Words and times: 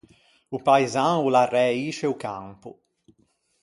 O 0.55 0.57
paisan 0.67 1.13
o 1.25 1.27
l’arræisce 1.33 2.05
o 2.13 2.19
campo. 2.25 2.69